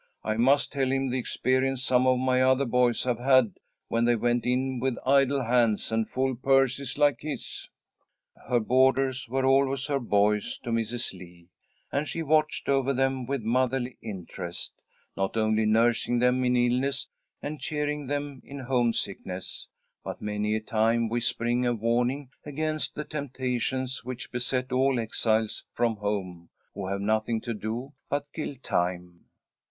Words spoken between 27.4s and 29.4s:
to do but kill time.